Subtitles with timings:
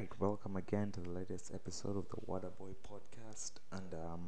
[0.00, 3.52] right, welcome again to the latest episode of the Waterboy podcast.
[3.70, 4.20] And um,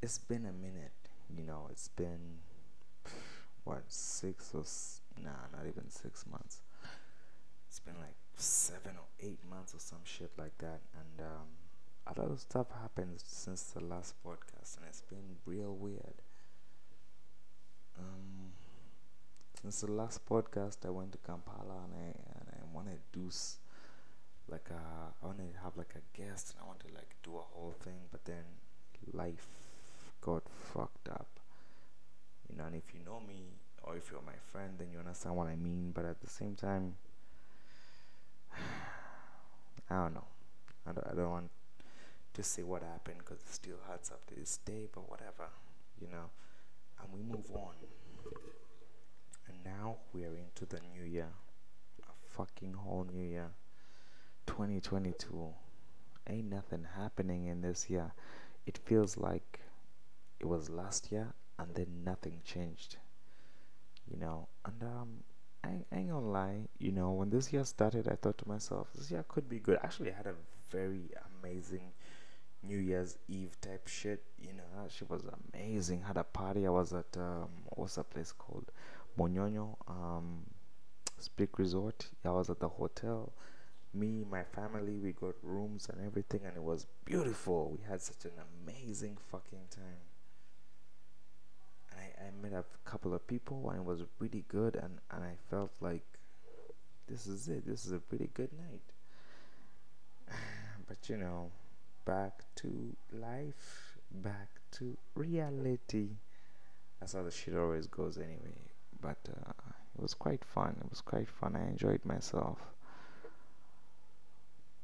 [0.00, 0.92] it's been a minute,
[1.36, 2.38] you know, it's been
[3.64, 6.60] what six or s- nah, not even six months.
[7.68, 11.48] It's been like seven or eight months or some shit like that, and um,
[12.06, 16.14] a lot of stuff happened since the last podcast, and it's been real weird.
[17.98, 18.52] Um,
[19.60, 22.06] since the last podcast, I went to Kampala and I
[22.38, 23.58] and I wanted to do s-
[24.50, 24.80] like a,
[25.22, 27.74] I wanted to have like a guest and I wanted to like do a whole
[27.82, 28.44] thing, but then
[29.12, 29.46] life
[30.20, 31.28] got fucked up.
[32.48, 35.36] You know, and if you know me or if you're my friend, then you understand
[35.36, 35.92] what I mean.
[35.94, 36.96] But at the same time,
[39.90, 40.26] I don't know.
[40.86, 41.50] I don't, I don't want
[42.34, 45.48] to say what happened because it still hurts up to this day, but whatever,
[46.00, 46.30] you know.
[47.02, 47.74] And we move on.
[49.48, 51.28] And now we are into the new year.
[52.02, 53.50] A fucking whole new year.
[54.46, 55.48] 2022.
[56.28, 58.12] Ain't nothing happening in this year.
[58.66, 59.60] It feels like
[60.38, 62.96] it was last year and then nothing changed.
[64.10, 65.08] You know, and um,
[65.62, 69.10] I, ain't- gonna lie, you know, when this year started, I thought to myself, this
[69.10, 69.78] year could be good.
[69.82, 70.34] Actually, I had a
[70.70, 71.10] very
[71.42, 71.92] amazing
[72.62, 74.22] New Year's Eve type shit.
[74.40, 75.22] You know, that shit was
[75.54, 76.02] amazing.
[76.02, 76.66] Had a party.
[76.66, 78.70] I was at um, what's that place called?
[79.18, 80.40] Munyonyo um,
[81.18, 82.08] Speke Resort.
[82.24, 83.32] I was at the hotel.
[83.92, 87.76] Me, my family, we got rooms and everything, and it was beautiful.
[87.76, 88.32] We had such an
[88.64, 90.04] amazing fucking time.
[91.92, 95.34] I, I met a couple of people, and it was really good, and, and I
[95.50, 96.04] felt like
[97.08, 97.66] this is it.
[97.66, 100.36] This is a pretty good night.
[100.88, 101.50] but you know,
[102.04, 106.10] back to life, back to reality.
[107.00, 108.70] That's how the shit always goes, anyway.
[109.00, 109.52] But uh,
[109.96, 110.76] it was quite fun.
[110.84, 111.56] It was quite fun.
[111.56, 112.58] I enjoyed myself.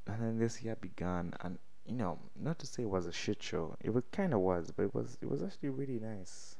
[0.07, 3.43] And then this year began, and you know, not to say it was a shit
[3.43, 3.77] show.
[3.81, 6.57] It was kind of was, but it was it was actually really nice.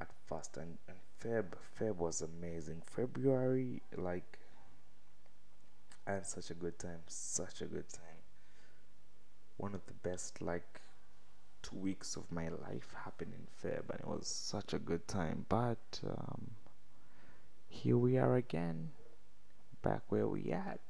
[0.00, 1.46] At first, and, and Feb
[1.78, 2.82] Feb was amazing.
[2.86, 4.38] February, like,
[6.06, 8.04] I had such a good time, such a good time.
[9.56, 10.80] One of the best like
[11.62, 15.44] two weeks of my life happened in Feb, and it was such a good time.
[15.48, 16.50] But um,
[17.68, 18.90] here we are again,
[19.82, 20.80] back where we at.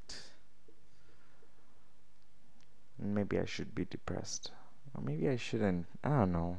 [3.00, 4.50] Maybe I should be depressed,
[4.94, 5.86] or maybe I shouldn't.
[6.02, 6.58] I don't know.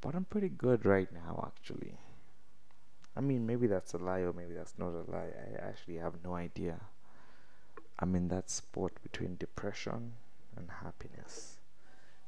[0.00, 1.98] But I'm pretty good right now, actually.
[3.16, 5.30] I mean, maybe that's a lie, or maybe that's not a lie.
[5.34, 6.80] I actually have no idea.
[7.98, 10.12] I'm in that spot between depression
[10.54, 11.56] and happiness.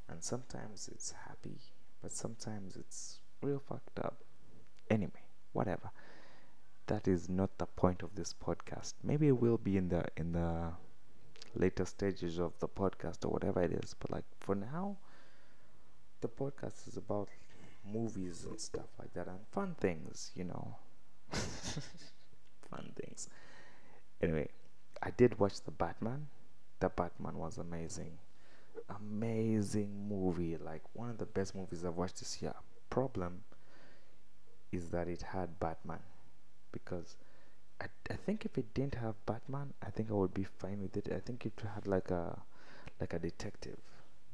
[0.09, 1.59] And sometimes it's happy,
[2.01, 4.17] but sometimes it's real fucked up.
[4.91, 5.91] Anyway, whatever.
[6.87, 8.95] That is not the point of this podcast.
[9.05, 10.73] Maybe it will be in the in the
[11.55, 13.95] later stages of the podcast or whatever it is.
[13.99, 14.97] But like for now,
[16.21, 17.29] the podcast is about
[17.85, 20.77] movies and stuff like that and fun things, you know.
[22.71, 23.29] fun things.
[24.21, 24.49] Anyway,
[25.03, 26.27] I did watch the Batman.
[26.81, 28.19] The Batman was amazing.
[28.89, 30.57] Amazing movie.
[30.57, 32.55] Like one of the best movies I've watched this year.
[32.91, 33.43] Problem
[34.73, 36.01] is that it had Batman.
[36.73, 37.17] Because
[37.81, 40.97] I, I think if it didn't have Batman, I think I would be fine with
[40.97, 41.13] it.
[41.13, 42.39] I think if it had like a
[43.01, 43.79] like a detective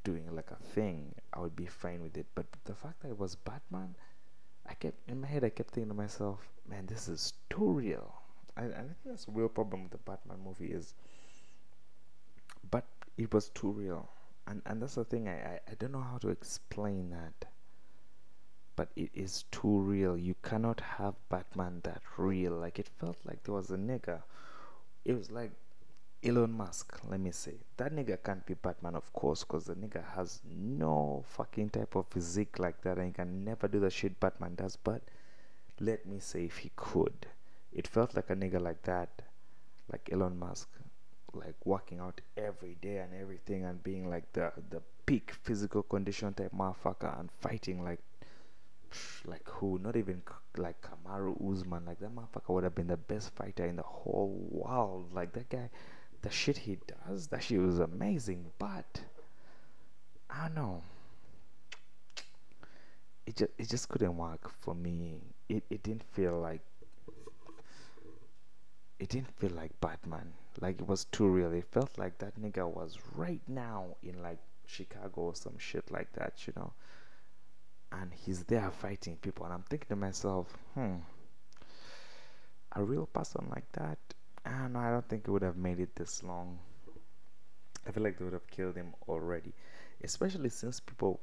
[0.04, 2.26] doing like a thing, I would be fine with it.
[2.34, 3.94] But the fact that it was Batman,
[4.66, 8.14] I kept in my head I kept thinking to myself, man, this is too real.
[8.56, 10.94] And, I think that's a real problem with the Batman movie is
[12.70, 12.84] but
[13.16, 14.08] it was too real.
[14.46, 17.46] And and that's the thing I, I, I don't know how to explain that.
[18.76, 20.16] But it is too real.
[20.16, 22.52] You cannot have Batman that real.
[22.52, 24.22] Like it felt like there was a nigga.
[25.04, 25.52] It was like
[26.24, 27.54] Elon Musk, let me say.
[27.76, 32.06] That nigga can't be Batman, of course, because the nigga has no fucking type of
[32.08, 34.76] physique like that and he can never do the shit Batman does.
[34.76, 35.02] But
[35.80, 37.26] let me say, if he could,
[37.72, 39.22] it felt like a nigga like that,
[39.92, 40.68] like Elon Musk,
[41.34, 46.32] like working out every day and everything and being like the, the peak physical condition
[46.32, 48.00] type motherfucker and fighting like
[49.24, 49.78] like who?
[49.78, 50.22] Not even
[50.56, 51.84] like Kamaru Usman.
[51.86, 55.12] Like that motherfucker would have been the best fighter in the whole world.
[55.14, 55.70] Like that guy,
[56.22, 58.46] the shit he does, that shit was amazing.
[58.58, 59.02] But
[60.30, 60.82] I don't know.
[63.26, 65.20] It just it just couldn't work for me.
[65.48, 66.62] It it didn't feel like
[68.98, 70.32] it didn't feel like Batman.
[70.60, 71.52] Like it was too real.
[71.52, 76.12] It felt like that nigga was right now in like Chicago or some shit like
[76.12, 76.72] that, you know
[78.00, 80.96] and he's there fighting people and i'm thinking to myself hmm
[82.76, 83.98] a real person like that
[84.44, 86.58] i Nah, no, I don't think it would have made it this long.
[87.86, 89.52] I feel like they would have killed him already,
[90.02, 91.20] especially since people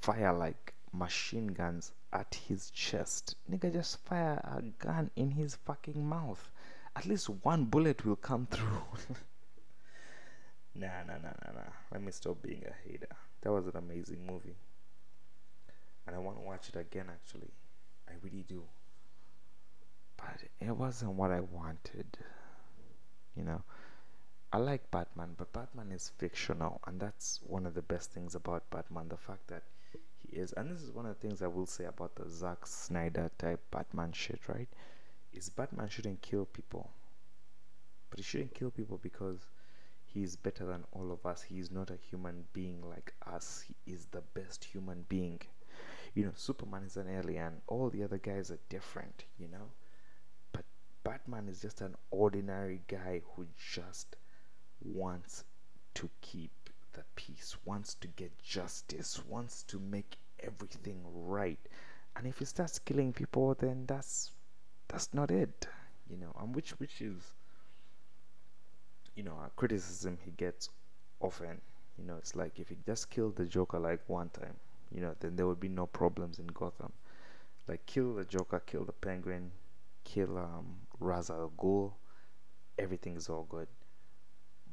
[0.00, 3.36] fire like machine guns at his chest.
[3.50, 6.50] Nigga, just fire a gun in his fucking mouth.
[6.96, 8.82] At least one bullet will come through.
[10.74, 11.72] nah, nah, nah, nah, nah.
[11.90, 13.08] Let me stop being a hater.
[13.40, 14.56] That was an amazing movie.
[16.06, 17.50] And I want to watch it again, actually.
[18.08, 18.64] I really do.
[20.16, 22.18] But it wasn't what I wanted.
[23.36, 23.62] You know,
[24.52, 28.68] I like Batman, but Batman is fictional, and that's one of the best things about
[28.70, 29.62] Batman the fact that
[30.18, 30.52] he is.
[30.52, 33.60] And this is one of the things I will say about the Zack Snyder type
[33.70, 34.68] Batman shit, right?
[35.32, 36.90] Is Batman shouldn't kill people,
[38.10, 39.46] but he shouldn't kill people because
[40.04, 41.42] he is better than all of us.
[41.42, 45.40] He is not a human being like us, he is the best human being.
[46.14, 49.70] You know, Superman is an alien, all the other guys are different, you know?
[50.52, 50.64] But
[51.04, 54.16] Batman is just an ordinary guy who just
[54.82, 55.44] wants
[55.94, 56.50] to keep
[56.92, 61.58] the peace, wants to get justice, wants to make everything right.
[62.16, 64.32] And if he starts killing people, then that's
[64.88, 65.66] that's not it,
[66.10, 66.34] you know.
[66.40, 67.34] And which which is,
[69.14, 70.68] you know, a criticism he gets
[71.20, 71.60] often.
[71.98, 74.56] You know, it's like if he just killed the Joker like one time,
[74.94, 76.92] you know, then there would be no problems in Gotham.
[77.68, 79.50] Like kill the Joker, kill the Penguin,
[80.04, 81.30] kill um, Ra's
[82.78, 83.68] everything is all good.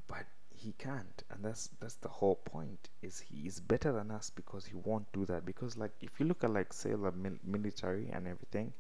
[0.08, 4.30] But he can't and that's that's the whole point is he is better than us
[4.30, 5.46] because he won't do that.
[5.46, 8.74] Because like if you look at like say the mil- military and everything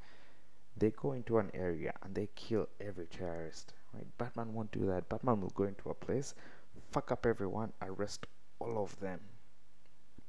[0.78, 4.06] they go into an area and they kill every terrorist right?
[4.18, 5.10] Batman won't do that.
[5.10, 6.34] Batman will go into a place
[6.92, 8.26] fuck up everyone arrest
[8.60, 9.20] all of them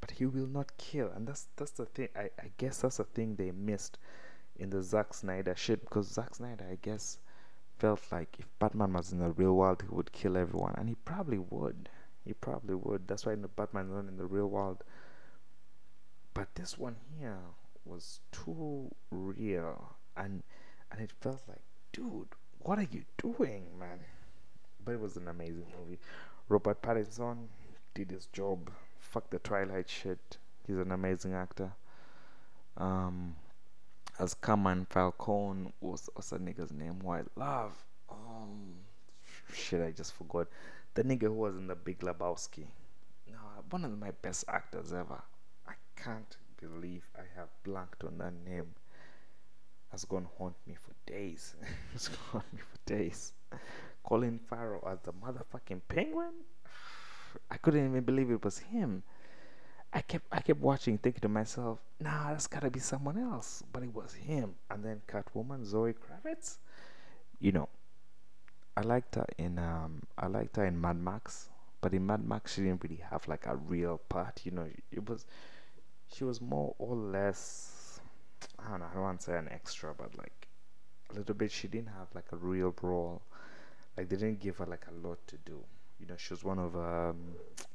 [0.00, 3.04] but he will not kill and that's that's the thing i, I guess that's the
[3.04, 3.98] thing they missed
[4.56, 7.18] in the Zack Snyder shit because Zack Snyder I guess
[7.80, 10.94] felt like if Batman was in the real world, he would kill everyone, and he
[10.94, 11.88] probably would.
[12.24, 13.08] He probably would.
[13.08, 14.84] That's why in the Batman's not in the real world.
[16.34, 17.38] But this one here
[17.86, 20.42] was too real, and
[20.92, 21.62] and it felt like,
[21.92, 24.00] dude, what are you doing, man?
[24.84, 25.98] But it was an amazing movie.
[26.48, 27.46] Robert Pattinson
[27.94, 28.70] did his job.
[29.10, 30.38] Fuck the Twilight shit.
[30.66, 31.72] He's an amazing actor.
[32.76, 33.34] Um,
[34.20, 37.72] as Carmine Falcone was what's that nigga's name who I love.
[38.10, 38.74] Um
[39.52, 40.46] shit I just forgot.
[40.94, 42.66] The nigga who was in the Big Lebowski.
[43.30, 43.38] No,
[43.70, 45.20] one of my best actors ever.
[45.66, 48.74] I can't believe I have blanked on that name.
[49.90, 51.54] Has gonna haunt me for days.
[51.94, 53.32] it's gonna haunt me for days.
[54.04, 56.44] Colin Farrell as the motherfucking penguin.
[57.50, 59.02] I couldn't even believe it was him.
[59.92, 63.82] I kept I kept watching, thinking to myself, "Nah, that's gotta be someone else." But
[63.82, 64.54] it was him.
[64.70, 66.58] And then Catwoman, Zoe Kravitz.
[67.40, 67.68] You know,
[68.76, 71.48] I liked her in um, I liked her in Mad Max,
[71.80, 74.42] but in Mad Max she didn't really have like a real part.
[74.44, 75.26] You know, it was
[76.12, 78.00] she was more or less.
[78.58, 78.86] I don't know.
[78.90, 80.48] I don't want to say an extra, but like
[81.10, 81.50] a little bit.
[81.50, 83.22] She didn't have like a real role.
[83.96, 85.64] Like they didn't give her like a lot to do
[86.00, 87.16] you know, she was one of um,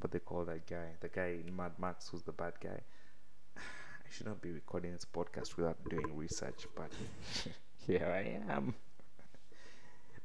[0.01, 2.80] what they call that guy, the guy in Mad Max who's the bad guy.
[3.57, 6.92] I should not be recording this podcast without doing research, but
[7.88, 8.74] here I am.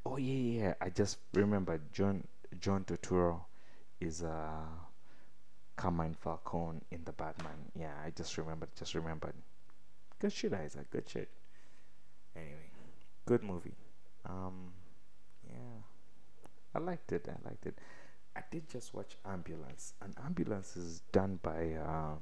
[0.06, 0.74] oh yeah, yeah.
[0.80, 2.24] I just remember John
[2.60, 3.40] John Turturro
[4.00, 4.64] is uh
[5.76, 7.70] Carmine Falcone in the Batman.
[7.78, 8.70] Yeah, I just remembered.
[8.76, 9.34] Just remembered.
[10.18, 10.90] Good shit, Isaac.
[10.90, 11.28] Good shit.
[12.36, 12.70] Anyway,
[13.26, 13.74] good movie.
[14.26, 14.72] Um.
[16.74, 17.28] I liked it.
[17.28, 17.78] I liked it.
[18.36, 22.18] I did just watch Ambulance, and Ambulance is done by um,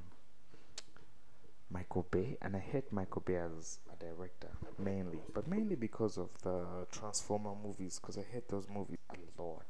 [1.71, 6.31] Michael Bay, and I hate Michael Bay as a director mainly, but mainly because of
[6.43, 7.99] the Transformer movies.
[8.00, 9.67] Because I hate those movies a lot.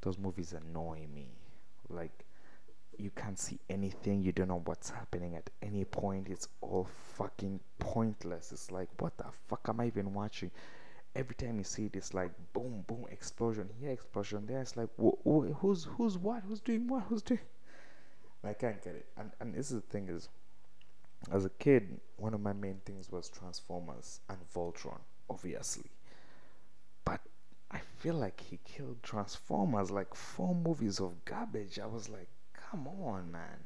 [0.00, 1.28] Those movies annoy me.
[1.90, 2.24] Like
[2.96, 4.22] you can't see anything.
[4.22, 6.28] You don't know what's happening at any point.
[6.28, 8.52] It's all fucking pointless.
[8.52, 10.50] It's like what the fuck am I even watching?
[11.14, 14.60] Every time you see it, it's like boom, boom, explosion here, explosion there.
[14.60, 17.40] It's like wh- wh- who's who's what, who's doing what, who's doing.
[18.44, 19.06] I can't get it.
[19.16, 20.28] And and this is the thing is,
[21.30, 25.00] as a kid, one of my main things was Transformers and Voltron,
[25.30, 25.90] obviously.
[27.04, 27.20] But
[27.70, 31.78] I feel like he killed Transformers like four movies of garbage.
[31.78, 33.64] I was like, come on, man.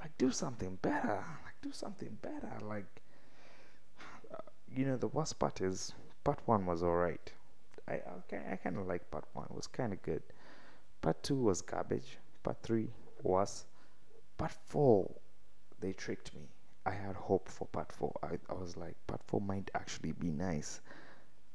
[0.00, 1.24] Like do something better.
[1.44, 2.52] Like do something better.
[2.62, 2.86] Like.
[4.32, 4.36] Uh,
[4.74, 5.92] you know the worst part is
[6.24, 7.32] part one was alright.
[7.86, 9.46] I okay, I kind of like part one.
[9.50, 10.22] It was kind of good.
[11.02, 12.18] Part two was garbage.
[12.42, 12.88] Part three
[13.22, 13.66] was.
[14.38, 15.10] Part four,
[15.80, 16.48] they tricked me.
[16.86, 18.12] I had hope for part four.
[18.22, 20.80] I, I was like, part four might actually be nice.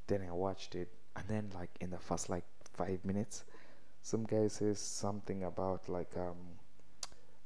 [0.08, 3.44] Then I watched it, and then like in the first like five minutes,
[4.02, 6.38] some guy says something about like um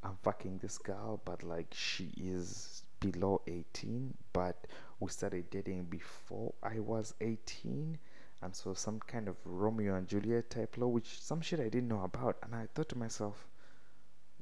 [0.03, 4.67] I'm fucking this girl, but like she is below 18, but
[4.99, 7.97] we started dating before I was 18.
[8.41, 11.87] And so some kind of Romeo and Juliet type law, which some shit I didn't
[11.87, 12.37] know about.
[12.43, 13.47] And I thought to myself,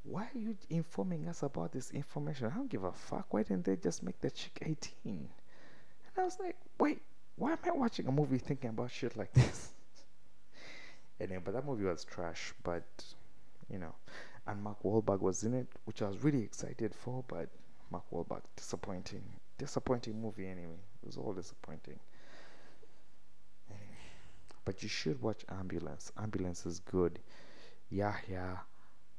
[0.04, 2.48] why are you informing us about this information?
[2.48, 3.34] I don't give a fuck.
[3.34, 4.90] Why didn't they just make the chick 18?
[5.06, 5.30] And
[6.18, 7.02] I was like, wait,
[7.36, 9.70] why am I watching a movie thinking about shit like this?
[11.20, 12.84] anyway, but that movie was trash, but
[13.70, 13.94] you know
[14.48, 17.50] and Mark Wahlberg was in it, which I was really excited for, but
[17.92, 19.24] Mark Wahlberg disappointing,
[19.58, 20.80] disappointing movie anyway.
[21.02, 22.00] It was all disappointing.
[24.64, 26.12] But you should watch Ambulance.
[26.18, 27.20] Ambulance is good.
[27.90, 28.62] Yahya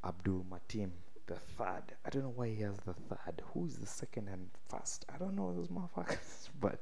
[0.05, 0.91] Abdul Mateen,
[1.27, 1.83] the third.
[2.05, 3.43] I don't know why he has the third.
[3.53, 5.05] Who is the second and first?
[5.13, 6.81] I don't know those motherfuckers, but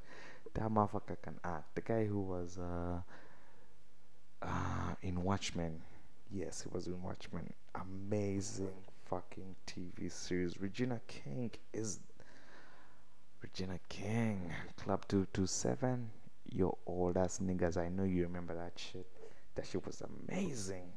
[0.54, 1.74] that motherfucker can act.
[1.74, 3.00] The guy who was uh,
[4.42, 5.80] uh, in Watchmen
[6.32, 7.52] Yes, he was in Watchmen.
[7.74, 8.72] Amazing
[9.10, 10.60] fucking TV series.
[10.60, 11.98] Regina King is
[13.42, 14.52] Regina King.
[14.76, 16.08] Club 227.
[16.52, 17.76] Your old ass niggas.
[17.76, 19.06] I know you remember that shit.
[19.56, 20.92] That shit was amazing.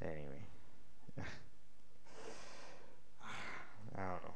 [0.00, 0.46] Anyway.
[3.94, 4.34] I don't know.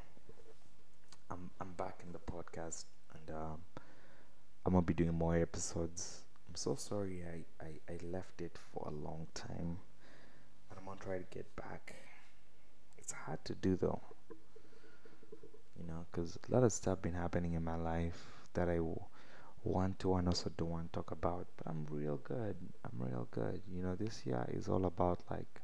[1.31, 3.57] I'm I'm back in the podcast and um,
[4.67, 8.87] I'm gonna be doing more episodes I'm so sorry I, I, I left it for
[8.87, 9.79] a long time.
[10.83, 11.95] I'm gonna try to get back.
[12.97, 14.01] It's hard to do though.
[15.79, 18.99] You know, because a lot of stuff been happening in my life that I w-
[19.63, 21.47] want to and also don't want to talk about.
[21.57, 22.55] But I'm real good.
[22.85, 23.61] I'm real good.
[23.71, 25.61] You know, this year is all about like.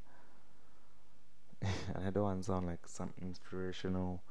[1.61, 1.71] and
[2.07, 4.21] I don't want to sound like some inspirational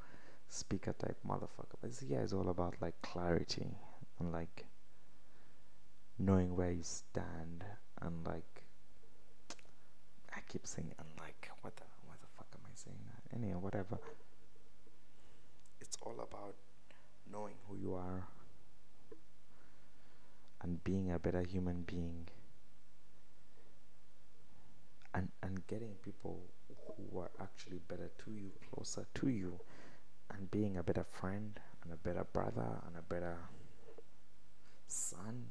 [0.49, 1.77] speaker type motherfucker.
[1.81, 3.69] But this year is all about like clarity
[4.21, 4.67] and like
[6.19, 7.65] knowing where you stand
[8.03, 8.58] and like
[10.39, 11.83] I keep saying and like what the
[12.21, 13.37] the fuck am I saying that?
[13.37, 13.99] Anyway, whatever.
[15.81, 16.55] It's all about
[17.31, 18.27] knowing who you are
[20.63, 22.27] and being a better human being
[25.15, 26.41] and and getting people
[26.97, 29.59] who are actually better to you closer to you
[30.31, 33.37] and being a better friend and a better brother and a better
[34.87, 35.47] son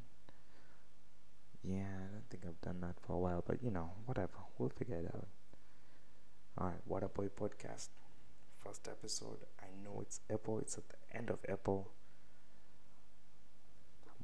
[1.68, 4.38] yeah, I don't think I've done that for a while, but you know, whatever.
[4.58, 5.28] We'll figure it out.
[6.60, 7.90] Alright, Waterboy Podcast.
[8.64, 9.40] First episode.
[9.60, 11.90] I know it's Apple, it's at the end of Apple.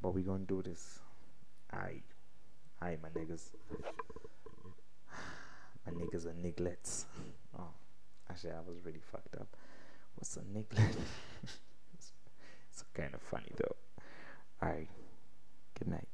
[0.02, 1.00] But we're gonna do this.
[1.72, 2.02] I
[2.82, 3.50] I my niggas.
[5.86, 7.06] My niggas are niglets.
[7.56, 7.70] Oh,
[8.32, 9.48] actually, I was really fucked up.
[10.16, 10.96] What's a niglet?
[11.94, 12.14] it's,
[12.72, 13.76] it's kind of funny though.
[14.62, 14.88] Alright,
[15.78, 16.08] good night.